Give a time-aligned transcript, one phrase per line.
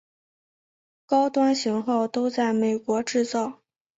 [1.05, 3.59] 高端型号都在美国制造。